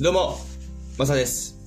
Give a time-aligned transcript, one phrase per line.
[0.00, 0.38] どうも、
[0.96, 1.58] マサです。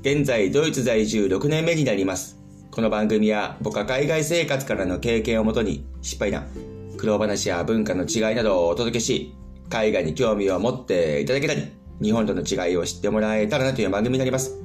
[0.00, 2.36] 現在、ドイツ在住6年目になります。
[2.72, 6.48] この番組は、僕は海外生活からの経験をもとに、失敗談、
[6.96, 9.36] 苦労話や文化の違いなどをお届けし、
[9.70, 11.62] 海外に興味を持っていただけたり、
[12.02, 14.60] 日本との違いを知ってもらえたらなという番組になります。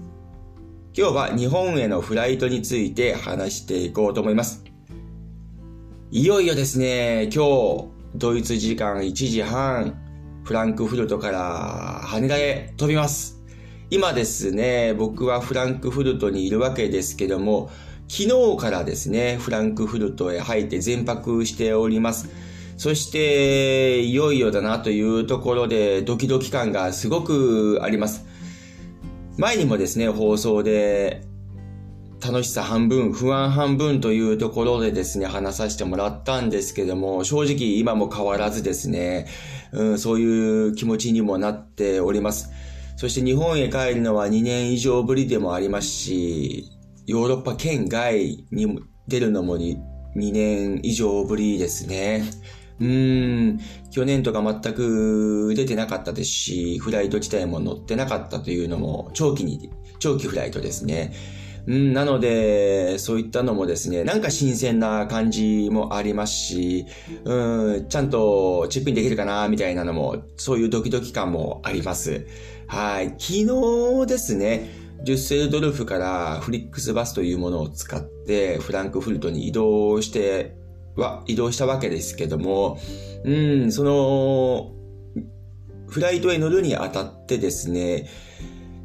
[0.98, 4.64] 今日は日本へのフライトについて話していこうと思います。
[6.10, 7.86] いよいよですね、今日、
[8.16, 10.01] ドイツ時間1時半、
[10.44, 13.40] フランクフルトから羽田へ飛びます。
[13.90, 17.70] 今ですね、僕はフランクフルトにいるわけですけども、
[18.08, 22.30] 昨日からですね、フランクフルトへ入って全泊しております。
[22.78, 28.26] そして、いよいよだなというところでドキドキ感がすごくあります。
[29.38, 31.24] 前にもですね、放送で
[32.22, 39.28] 楽しさ半分、不安半分というところでですね、話させてもらったんですけども、正直今も変わらずですね、
[39.72, 42.52] うん、そういう気持ちにもなっております。
[42.96, 46.70] そして日本へ帰るのは2年以上ぶりでもありますし、
[47.08, 49.78] ヨーロッパ圏外に出るのも 2,
[50.16, 52.24] 2年以上ぶりですね。
[52.80, 61.14] うん、去年とか全く出てなかったですし、フライト自体も乗ってなかったというのも長期に、長期フライトですね。
[61.68, 66.86] うん、なので、そういったのもですね、なんか新鮮な感じもありますし、
[67.24, 72.26] うん、ちゃんとチックインできるかな、みたいなのも、そういうドキドキ感もあります。
[72.68, 73.16] はい。
[73.18, 74.70] 昨日ですね、
[75.04, 80.56] デュッセルドルフからフリックスバスというものを使って、フランクフルトに移動して、
[80.96, 82.80] は、移動したわけですけども、
[83.24, 83.32] う
[83.66, 84.72] ん、その、
[85.88, 88.08] フライトへ乗るにあたってですね、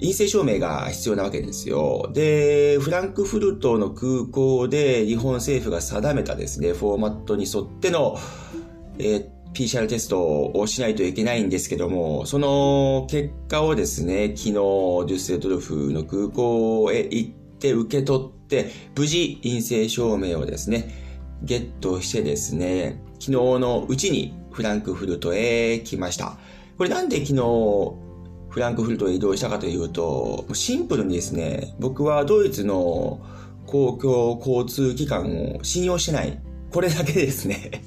[0.00, 2.10] 陰性証明が必要なわけですよ。
[2.12, 8.18] で、フランクフルトの空港で日本政府が定めたですね、フォーマットに沿っての、
[8.98, 20.90] えー PCR テストをしないといけないんですけども、その結果をですね、昨日、デュッセルドルフの空港へ行って受け取って、無事陰性証明をですね、
[21.42, 26.36] ゲットしてですね、昨日のうちにフランクフルトへ来ました。
[26.76, 28.05] これなんで昨日
[28.56, 33.20] フランクフルトへ移動したかというと、シンプルにですね、僕はドイツの
[33.66, 36.40] 公共交通機関を信用してない。
[36.70, 37.82] これだけですね。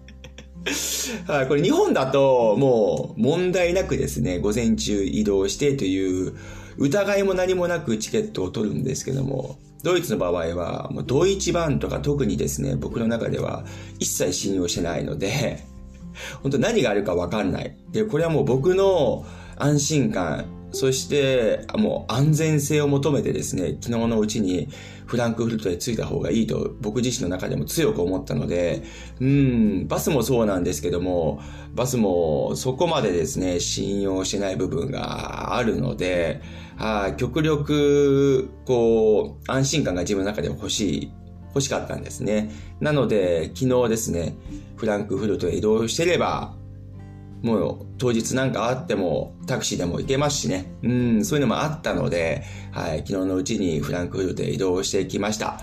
[1.26, 6.34] はい、これ日本だともう問題なくですね、午前中移動してという
[6.76, 13.64] 疑いも何もなくチケットを取るんですけども、ドイツの場合はもうドイツ版とか特にですね、僕の中では
[13.98, 15.64] 一切信用してないので、
[16.42, 17.74] 本当何があるかわかんない。
[17.92, 19.24] で、これはもう僕の
[19.56, 24.68] 安心感、そしてもう安全性を求めてですね、昨日のうちに
[25.06, 28.82] フランクフルトへ着いた方がいいと僕自身の中でも強く思ったので、
[29.20, 31.40] うん、バスもそうなんですけども、
[31.74, 36.42] バスもそこまでですね、信用してない部分があるので、
[36.76, 41.12] はい、極力、こう、安心感が自分の中で欲しい
[41.48, 42.50] 欲しかったんですね。
[42.80, 44.36] なので、昨日ですね、
[44.76, 46.54] フランクフルトへ移動してれば、
[47.46, 50.66] もう当日なんかあってもタクシーでも行けますしね。
[50.82, 52.42] うん、そういうのもあったので、
[52.72, 55.60] はい、昨日のうちにフランクフルトへ移動してきました。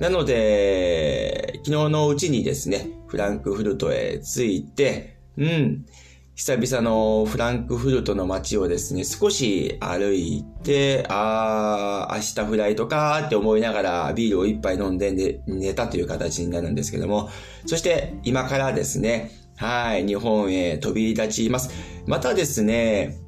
[0.00, 5.86] なので、昨日のうちにですね、フランクフルトへ着いて、うん、
[6.34, 17.28] 久々のフランクフルトの街をですね、少し歩いて、あー、明日フライトかーって思いながらビールを一杯飲んで寝寝たという形になるんですけども、
[17.66, 19.30] そして今からですね、
[19.60, 21.70] はい、日本へ飛び立ちます。
[22.06, 23.18] またですね、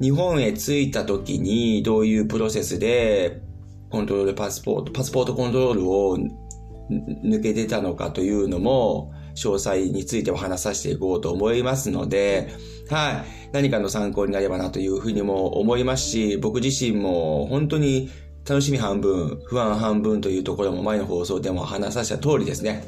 [0.00, 3.42] 日本へ着いた時にどういうプロセスで
[3.90, 6.18] コントロールパスポート、パスポートコントロールを
[7.24, 12.50] 抜けてたのかというのも、詳細についてお話させていこうと思いますので、
[12.88, 13.24] はい。
[13.50, 18.08] 何かの参考になればなというふうにも思いますし、僕自身も本当に
[18.48, 22.84] 楽しみ半分、不安半分というところも前の放送でも話させた通りですね。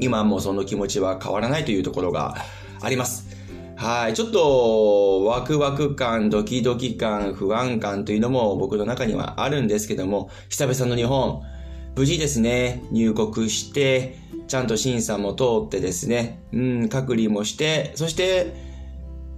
[0.00, 2.36] 今もその気持ちは変わらないというところが
[2.80, 3.28] あります。
[3.76, 4.14] はい。
[4.14, 11.42] ちょっと、ワクワク感、ドキドキ感、不安感というのも僕の中にはあるんですけども、久々の日本、
[11.96, 14.18] 無事ですね、入国して、
[14.48, 18.54] ちゃんと審査も通ってですね、うん、隔離もして、そして、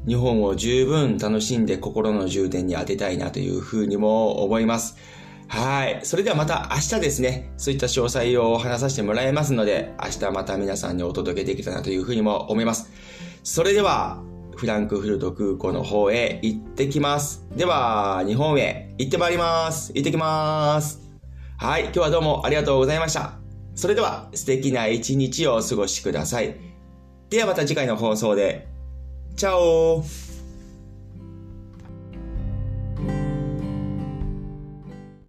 [0.09, 4.97] 日本を十分楽しんで心の充電に当てたいなというふうにも思います。
[5.53, 6.01] はい。
[6.03, 12.91] それではまた明日ですね、そういった詳細を話させてもらいますので、明日また皆さんにお届けできたなというふうにも思います。
[13.43, 14.23] それでは、
[14.57, 17.45] フランクフルト空港の方へ行ってきます。
[17.55, 19.93] では、日本へ行ってまいります。
[19.95, 21.03] 行ってきます。
[21.59, 21.83] はい。
[21.83, 23.35] 今日はどうもありがとうございました。
[23.75, 26.57] それでは、素敵な一日をお過ごしください。
[27.29, 28.69] ではまた次回の放送で。
[29.37, 30.03] チャオ